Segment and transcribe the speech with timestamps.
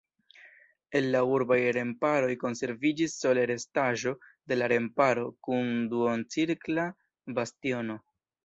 [0.99, 4.15] El la urbaj remparoj konserviĝis sole restaĵo
[4.53, 6.91] de remparo kun duoncirkla
[7.39, 8.03] bastiono.